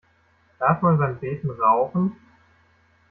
Darf 0.57 0.81
man 0.81 0.97
beim 0.97 1.19
Beten 1.19 1.51
rauchen? 1.51 2.13